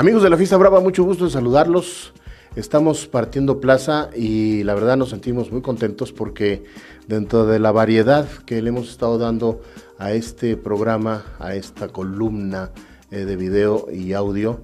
[0.00, 2.14] Amigos de la Fiesta Brava, mucho gusto en saludarlos.
[2.56, 6.64] Estamos partiendo plaza y la verdad nos sentimos muy contentos porque
[7.06, 9.60] dentro de la variedad que le hemos estado dando
[9.98, 12.70] a este programa, a esta columna
[13.10, 14.62] eh, de video y audio,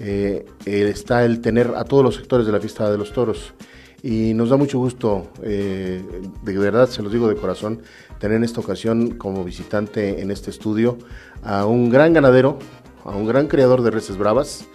[0.00, 3.54] eh, eh, está el tener a todos los sectores de la fiesta de los toros.
[4.02, 6.02] Y nos da mucho gusto, de
[6.44, 7.80] verdad se los digo de corazón,
[8.18, 10.98] tener en esta ocasión como visitante en este estudio
[11.42, 12.58] a un gran ganadero,
[13.02, 14.66] a un gran creador de reses bravas,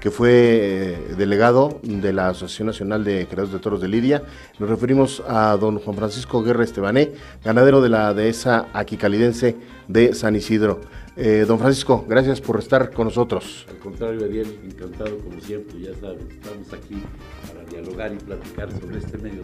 [0.00, 4.22] que fue eh, delegado de la Asociación Nacional de Creadores de Toros de Lidia.
[4.58, 7.12] Nos referimos a don Juan Francisco Guerra Estebané,
[7.44, 9.56] ganadero de la dehesa aquicalidense
[9.88, 10.80] de San Isidro.
[11.16, 13.66] Eh, don Francisco, gracias por estar con nosotros.
[13.68, 17.02] Al contrario, Ariel, encantado como siempre, ya sabes, estamos aquí
[17.48, 19.42] para dialogar y platicar sobre este medio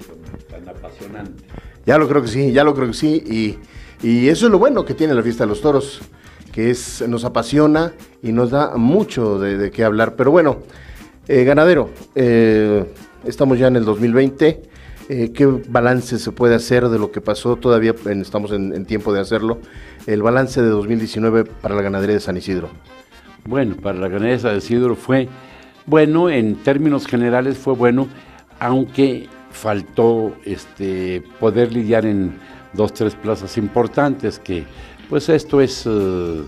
[0.49, 1.43] tan, apasionante.
[1.85, 4.61] Ya lo creo que sí, ya lo creo que sí, y, y eso es lo
[4.61, 6.01] bueno que tiene la fiesta de los toros
[6.55, 10.15] que es, nos apasiona y nos da mucho de, qué hablar.
[10.15, 10.59] Pero bueno,
[11.27, 12.85] eh, ganadero, eh,
[13.25, 14.63] estamos ya en el 2020.
[15.09, 17.57] Eh, ¿Qué balance se puede hacer de lo que pasó?
[17.57, 19.59] Todavía estamos en, tiempo de hacerlo.
[20.07, 22.69] El balance de 2019 para la ganadería de San Isidro.
[23.45, 25.29] Bueno, para la ganadería de San Isidro fue
[25.87, 28.07] bueno, en términos generales fue bueno,
[28.61, 32.39] aunque faltó este, poder lidiar en
[32.75, 34.65] dos, tres plazas importantes que
[35.09, 36.43] pues esto es, eh,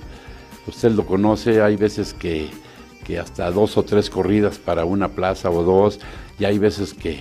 [0.67, 2.51] usted lo conoce, hay veces que,
[3.21, 6.01] hasta dos o tres corridas para una plaza o dos,
[6.41, 7.21] y hay veces que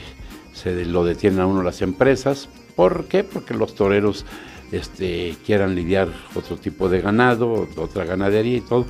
[0.53, 2.49] se lo detienen a uno las empresas.
[2.75, 3.23] ¿Por qué?
[3.23, 4.25] Porque los toreros
[4.71, 8.85] este, quieran lidiar otro tipo de ganado, otra ganadería y todo.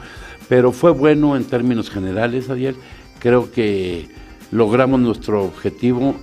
[0.48, 2.78] Pero fue bueno en términos generales, Adiel.
[3.20, 4.08] Creo que
[4.52, 6.16] logramos nuestro objetivo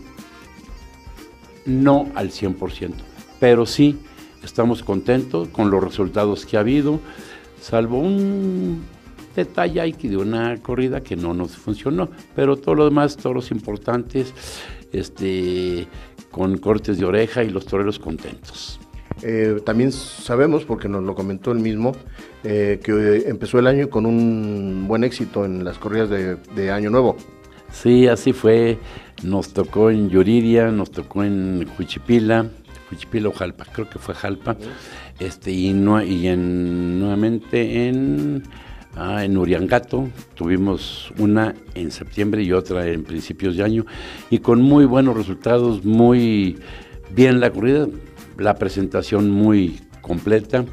[1.67, 2.93] no al 100%,
[3.39, 3.99] pero sí
[4.45, 7.01] estamos contentos con los resultados que ha habido,
[7.61, 8.83] salvo un
[9.35, 13.51] detalle ahí de una corrida que no nos funcionó, pero todo lo demás, todos los
[13.51, 14.35] importantes,
[14.93, 15.87] este,
[16.31, 18.79] con cortes de oreja y los toreros contentos.
[19.23, 21.93] Eh, también sabemos, porque nos lo comentó él mismo,
[22.45, 26.91] eh, que empezó el año con un buen éxito en las corridas de, de Año
[26.91, 27.17] Nuevo.
[27.71, 28.79] Sí, así fue.
[29.23, 32.51] Nos tocó en Yuriria, nos tocó en Juchipila,
[32.93, 34.55] Cuchipila o Jalpa, creo que fue Jalpa,
[35.19, 38.43] este, y, no, y en, nuevamente en,
[38.97, 43.87] ah, en Uriangato, tuvimos una en septiembre y otra en principios de año,
[44.29, 46.59] y con muy buenos resultados, muy
[47.15, 47.89] bien la corrida,
[48.37, 50.67] la presentación muy completa,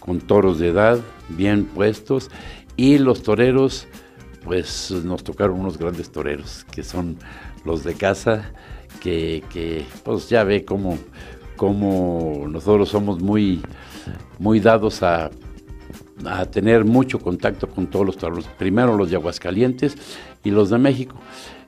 [0.00, 0.98] con toros de edad,
[1.28, 2.30] bien puestos,
[2.78, 3.88] y los toreros,
[4.42, 7.18] pues nos tocaron unos grandes toreros, que son
[7.66, 8.52] los de casa,
[9.02, 10.98] que, que pues ya ve cómo
[11.58, 13.60] como nosotros somos muy,
[14.38, 15.30] muy dados a,
[16.50, 19.96] tener mucho contacto con todos los toros, primero los de Aguascalientes
[20.42, 21.14] y los de México.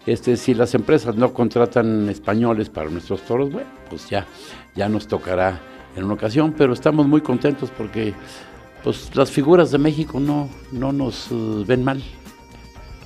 [0.06, 4.27] Este, si las empresas no contratan españoles para nuestros toros, bueno, pues ya,
[4.75, 5.61] ya nos tocará
[5.95, 8.12] en una ocasión, pero estamos muy contentos porque
[8.83, 12.03] pues, las figuras de México no, no nos uh, ven mal.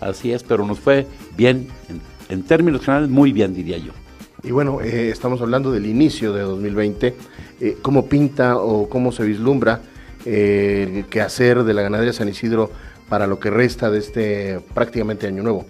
[0.00, 1.06] Así es, pero nos fue
[1.36, 1.68] bien,
[2.30, 3.92] en términos generales, muy bien, diría yo.
[4.44, 7.14] Y bueno, eh, estamos hablando del inicio de 2020.
[7.60, 9.80] Eh, ¿Cómo pinta o cómo se vislumbra
[10.26, 12.70] eh, el quehacer de la ganadería San Isidro
[13.08, 15.64] para lo que resta de este prácticamente año nuevo?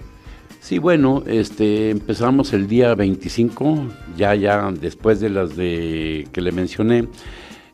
[0.60, 3.86] Sí, bueno, este, empezamos el día 25,
[4.16, 7.06] ya ya después de las de que le mencioné,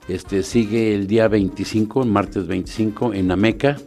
[0.06, 3.78] este, sigue el día 25, martes 25, en Ameca,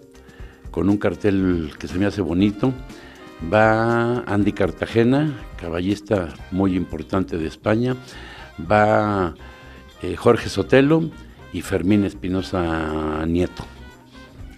[0.71, 2.73] con un cartel que se me hace bonito
[3.51, 7.95] va Andy Cartagena, caballista muy importante de España,
[8.69, 9.33] va
[10.01, 11.09] eh, Jorge Sotelo
[11.51, 13.65] y Fermín Espinosa Nieto.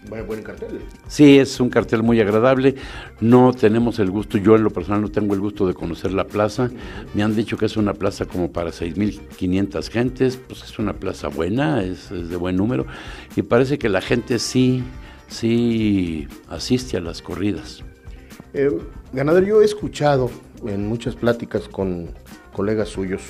[0.09, 0.81] buen cartel.
[1.07, 2.75] Sí, es un cartel muy agradable.
[3.21, 6.25] No tenemos el gusto, yo en lo personal no tengo el gusto de conocer la
[6.25, 6.69] plaza.
[7.13, 11.27] Me han dicho que es una plaza como para 6.500 gentes, pues es una plaza
[11.27, 12.85] buena, es, es, de buen número.
[13.35, 14.83] Y parece que la gente sí,
[15.27, 17.83] sí asiste a las corridas.
[18.57, 18.69] Eh,
[19.11, 20.31] ganadero, yo he escuchado
[20.65, 22.11] en muchas pláticas con
[22.53, 23.21] colegas suyos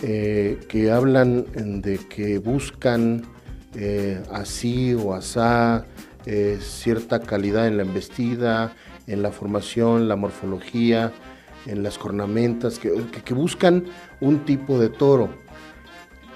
[0.00, 1.44] eh, que hablan
[1.82, 3.24] de que buscan
[3.74, 5.86] eh, así o asá
[6.60, 8.76] cierta calidad en la embestida,
[9.08, 11.12] en la formación, la morfología,
[11.66, 13.86] en las cornamentas, que, buscan
[14.20, 15.30] un tipo de toro.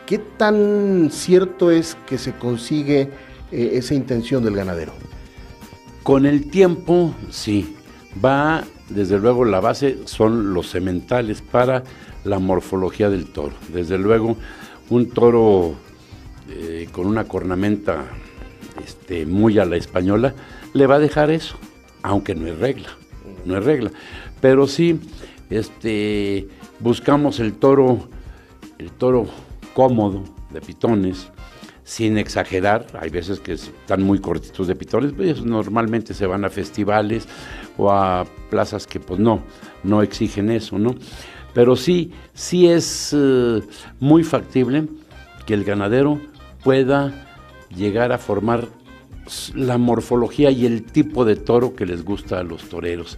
[0.07, 3.11] ¿Qué tan cierto es que se consigue
[3.53, 4.93] esa intención del ganadero?
[6.03, 7.76] Con el tiempo, sí.
[8.25, 11.85] Va, desde luego, la base son los sementales para
[12.25, 13.55] la morfología del toro.
[13.73, 14.37] Desde luego,
[14.91, 15.75] un toro
[16.49, 18.05] eh, con una cornamenta
[18.85, 20.35] este, muy a la española
[20.73, 21.57] le va a dejar eso.
[22.03, 22.89] aunque no es regla,
[23.45, 23.91] no es regla.
[24.41, 25.01] Pero sí,
[25.51, 26.47] este,
[26.79, 28.09] buscamos el toro,
[28.79, 29.27] el toro
[29.75, 30.23] cómodo
[30.53, 31.29] de pitones,
[31.87, 36.51] sin exagerar, hay veces que están muy cortitos de pitones, pues normalmente se van a
[36.51, 37.29] festivales
[37.79, 39.45] o a plazas que pues no,
[39.85, 40.97] no exigen eso, ¿no?
[41.55, 43.63] Pero sí, sí es eh,
[44.01, 44.89] muy factible
[45.47, 46.21] que el ganadero
[46.65, 47.29] pueda
[47.73, 48.67] llegar a formar
[49.55, 53.17] la morfología y el tipo de toro que les gusta a los toreros.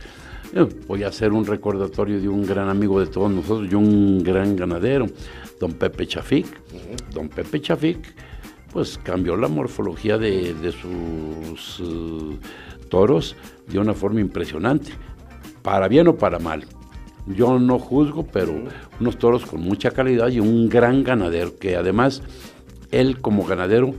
[0.87, 4.57] Voy a hacer un recordatorio de un gran amigo de todos nosotros y un gran
[4.57, 5.07] ganadero,
[5.59, 6.47] don Pepe Chafik.
[7.13, 8.15] Don Pepe Chafik,
[8.73, 12.39] pues cambió la morfología de, sus eh,
[12.89, 13.37] toros
[13.67, 14.93] de una forma impresionante,
[15.63, 16.65] para bien o para mal.
[17.27, 18.55] Yo no juzgo, pero
[19.01, 22.23] unos toros con mucha calidad y un gran ganadero, que además
[22.91, 23.95] él como ganadero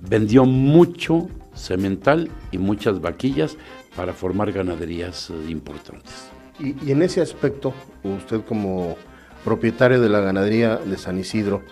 [0.00, 3.56] vendió mucho semental y muchas vaquillas
[3.96, 6.30] para formar ganaderías eh, importantes.
[6.58, 7.72] Y, en ese aspecto,
[8.02, 8.96] usted como
[9.44, 11.62] propietario de la ganadería de San Isidro,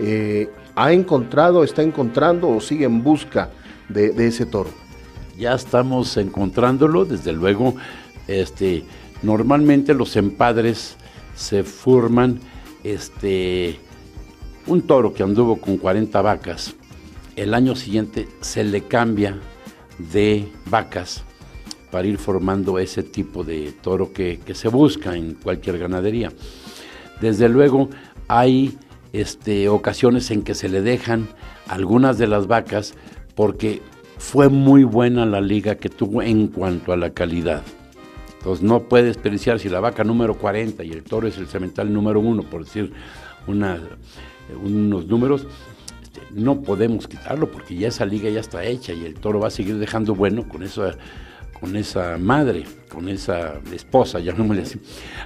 [0.00, 3.50] eh, ¿ha encontrado, está encontrando o sigue en busca
[3.88, 4.70] de, ese toro?
[5.38, 7.74] Ya estamos encontrándolo, desde luego,
[8.26, 8.84] este,
[9.22, 10.96] normalmente los empadres
[11.34, 12.40] se forman,
[12.82, 13.78] este,
[14.66, 16.74] un toro que anduvo con 40 vacas,
[17.36, 19.38] el año siguiente se le cambia
[19.98, 21.24] de vacas
[21.90, 26.32] para ir formando ese tipo de toro que, se busca en cualquier ganadería.
[27.20, 27.90] Desde luego
[28.28, 28.78] hay
[29.12, 31.28] este, ocasiones en que se le dejan
[31.68, 32.94] algunas de las vacas
[33.34, 33.82] porque
[34.18, 37.62] fue muy buena la liga que tuvo en cuanto a la calidad.
[38.38, 41.92] Entonces no puede desperdiciar si la vaca número 40 y el toro es el cemental
[41.92, 42.92] número 1, por decir
[43.46, 43.78] una,
[44.62, 45.46] unos números,
[46.02, 49.48] este, no podemos quitarlo porque ya esa liga ya está hecha y el toro va
[49.48, 50.96] a seguir dejando bueno con esa
[51.60, 54.80] con esa madre, con esa esposa, llamémosle así.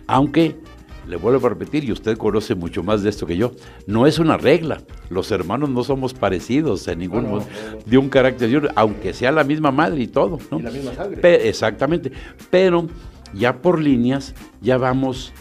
[0.06, 0.56] Aunque,
[1.06, 3.52] le vuelvo a repetir, y usted conoce mucho más de esto que yo,
[3.86, 4.82] no es una regla.
[5.10, 7.46] Los hermanos no somos parecidos en ningún modo,
[7.84, 10.38] de un carácter, aunque sea la misma madre y todo.
[10.50, 10.58] ¿no?
[10.58, 11.48] Y la misma sangre.
[11.48, 12.12] exactamente.
[12.50, 12.88] Pero
[13.34, 15.32] ya por líneas, ya vamos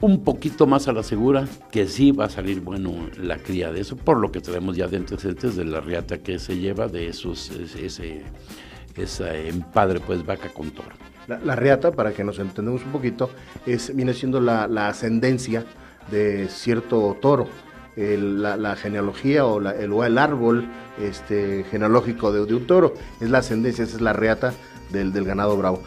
[0.00, 3.80] un poquito más a la segura que sí va a salir bueno la cría de
[3.80, 7.08] eso, por lo que tenemos ya de antecedentes de la riata que se lleva de
[7.08, 8.22] esos, ese
[8.96, 9.22] es
[9.72, 10.94] padre, pues vaca con toro.
[11.26, 13.30] La, reata, para que nos entendamos un poquito,
[13.66, 15.64] es, viene siendo la, ascendencia
[16.10, 17.48] de cierto toro.
[17.96, 20.68] la, genealogía o, el, el árbol
[21.00, 24.52] este, genealógico de, un toro es la ascendencia, esa es la reata
[24.90, 25.82] del ganado bravo.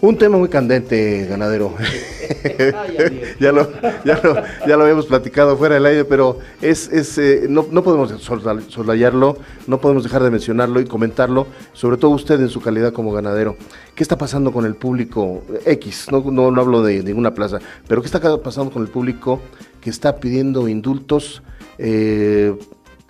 [0.00, 1.74] Un tema muy candente, ganadero.
[3.40, 3.70] ya, lo,
[4.04, 4.34] ya, lo,
[4.66, 9.38] ya, lo, habíamos platicado fuera del aire, pero es, es eh, no, no, podemos soslayarlo,
[9.66, 13.56] no podemos dejar de mencionarlo y comentarlo, sobre todo usted en su calidad como ganadero.
[13.94, 16.08] ¿Qué está pasando con el público X?
[16.10, 17.58] No, no, no hablo de ninguna plaza,
[17.88, 19.40] pero ¿qué está pasando con el público
[19.80, 21.42] que está pidiendo indultos
[21.78, 22.54] eh,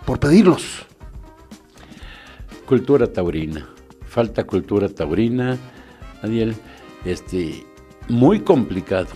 [0.05, 0.85] por pedirlos?
[2.65, 3.69] Cultura taurina.
[4.07, 5.57] Falta cultura taurina,
[6.21, 6.55] Adiel
[7.05, 7.65] este,
[8.09, 9.07] muy complicado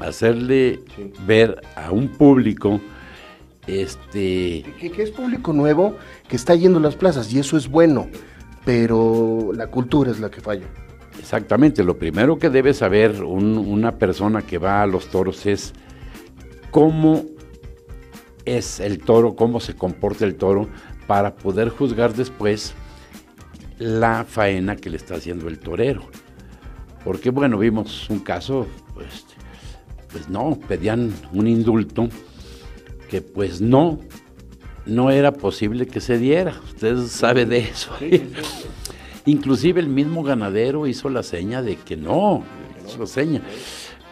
[0.00, 0.80] hacerle
[1.26, 2.80] ver a un público
[3.66, 5.96] este que, es público nuevo
[6.28, 8.08] que está yendo a las plazas y eso es bueno
[8.64, 10.66] pero la cultura es la que falla.
[11.18, 15.72] Exactamente lo primero que debe saber una persona que va a los toros es
[16.70, 17.24] cómo
[18.44, 20.68] es el toro cómo se comporta el toro
[21.06, 22.74] para poder juzgar después
[23.78, 26.02] la faena que le está haciendo el torero
[27.08, 29.24] porque bueno, vimos un caso, pues,
[30.12, 32.06] pues no, pedían un indulto
[33.08, 33.98] que pues no,
[34.84, 36.60] no era posible que se diera.
[36.66, 37.92] Usted sabe de eso.
[39.24, 42.44] Inclusive el mismo ganadero hizo la seña de que no,
[42.86, 43.40] hizo la seña.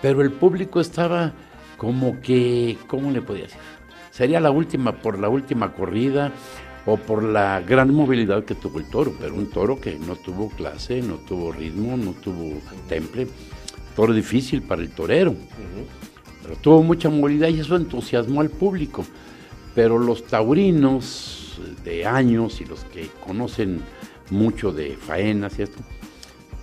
[0.01, 1.35] Pero el público estaba
[1.77, 3.61] como que, ¿cómo le podía decir?
[4.11, 6.33] Sería la última, por la última corrida,
[6.87, 10.49] o por la gran movilidad que tuvo el toro, pero un toro que no tuvo
[10.51, 13.27] clase, no tuvo ritmo, no tuvo temple,
[13.97, 15.35] toro difícil para el torero,
[16.43, 19.05] pero tuvo mucha movilidad y eso entusiasmó al público.
[19.75, 23.81] Pero los taurinos de años y los que conocen
[24.31, 25.79] mucho de faenas y esto,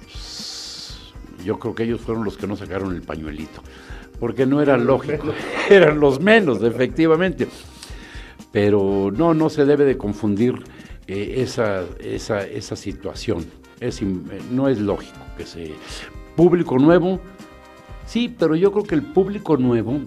[0.01, 1.13] pues,
[1.45, 3.61] yo creo que ellos fueron los que no sacaron el pañuelito,
[4.19, 5.33] porque no era lógico,
[5.69, 7.47] eran los menos, efectivamente.
[8.53, 10.53] Pero no, no se debe de confundir
[11.07, 13.45] eh, esa, esa, esa, situación.
[13.81, 14.05] Es, eh,
[14.51, 15.73] no es lógico que se...
[16.37, 17.19] Público nuevo,
[18.05, 19.99] sí, pero yo creo que el público nuevo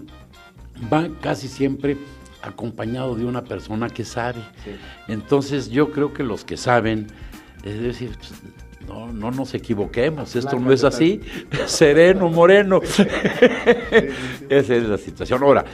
[0.91, 1.97] va casi siempre
[2.41, 4.41] acompañado de una persona que sabe.
[5.07, 7.07] Entonces yo creo que los que saben,
[7.63, 8.11] es decir,
[8.87, 11.21] no, no nos equivoquemos, esto no es así,
[11.65, 12.81] sereno, moreno.
[14.49, 15.43] Esa es la situación.
[15.43, 15.65] Ahora,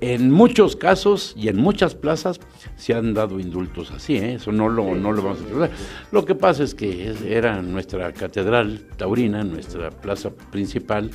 [0.00, 2.40] en muchos casos y en muchas plazas
[2.76, 4.34] se han dado indultos así, ¿eh?
[4.34, 5.70] eso no lo, no lo vamos a tratar.
[6.10, 11.10] Lo que pasa es que era nuestra catedral taurina, nuestra plaza principal,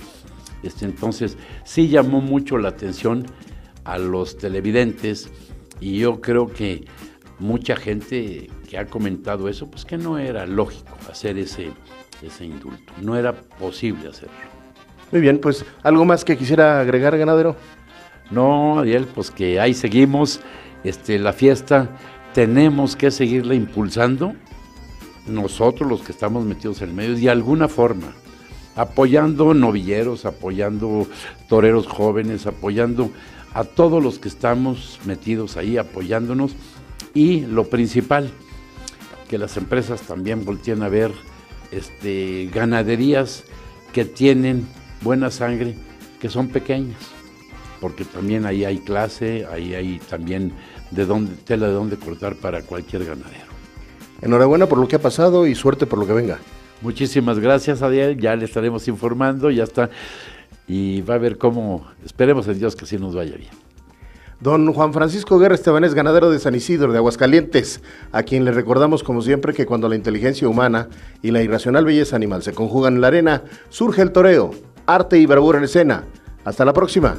[0.61, 3.25] este, entonces sí llamó mucho la atención
[3.83, 5.29] a los televidentes
[5.79, 6.85] y yo creo que
[7.39, 11.71] mucha gente que ha comentado eso, pues que no era lógico hacer ese,
[12.21, 14.55] ese indulto, no era posible hacerlo.
[15.11, 17.55] Muy bien, pues algo más que quisiera agregar, ganadero.
[18.31, 20.39] No, Ariel, pues que ahí seguimos,
[20.83, 21.89] este, la fiesta,
[22.33, 24.33] tenemos que seguirla impulsando,
[25.27, 28.13] nosotros los que estamos metidos en el medio, de alguna forma,
[28.75, 31.07] apoyando novilleros, apoyando
[31.47, 33.11] toreros jóvenes, apoyando
[33.53, 36.55] a todos los que estamos metidos ahí, apoyándonos,
[37.13, 38.31] y lo principal,
[39.29, 41.11] que las empresas también volteen a ver
[41.71, 43.43] este, ganaderías
[43.93, 44.67] que tienen
[45.01, 45.75] buena sangre,
[46.19, 47.15] que son pequeñas
[47.79, 50.53] porque también ahí hay clase, ahí hay también
[50.91, 53.45] de dónde, tela de dónde cortar para cualquier ganadero.
[54.21, 56.39] Enhorabuena por lo que ha pasado y suerte por lo que venga.
[56.81, 58.19] Muchísimas gracias, Adiel.
[58.19, 59.89] Ya le estaremos informando, ya está.
[60.67, 63.51] Y va a ver cómo, esperemos en Dios que así nos vaya bien.
[64.39, 69.01] Don Juan Francisco Guerra Estebanés, ganadero de San Isidro, de Aguascalientes, a quien le recordamos
[69.01, 70.89] como siempre que cuando la inteligencia humana
[71.21, 74.51] y la irracional belleza animal se conjugan en la arena, surge el toreo,
[74.85, 76.03] arte y bravura en escena.
[76.43, 77.17] Hasta la próxima.